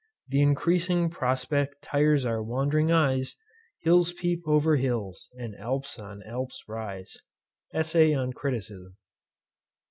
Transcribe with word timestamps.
Th' 0.31 0.37
increasing 0.37 1.11
prospect 1.11 1.83
tires 1.83 2.25
our 2.25 2.41
wand'ring 2.41 2.91
eyes, 2.91 3.35
Hills 3.81 4.13
peep 4.13 4.41
o'er 4.47 4.75
hills, 4.77 5.29
and 5.37 5.55
Alps 5.55 5.99
on 5.99 6.23
Alps 6.23 6.63
arise. 6.67 7.17
ESSAY 7.71 8.11
ON 8.15 8.33
CRITICISM. 8.33 8.97